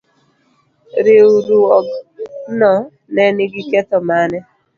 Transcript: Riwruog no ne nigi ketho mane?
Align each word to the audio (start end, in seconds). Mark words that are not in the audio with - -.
Riwruog 1.05 1.87
no 2.59 2.73
ne 3.13 3.25
nigi 3.35 3.61
ketho 3.69 3.97
mane? 4.07 4.37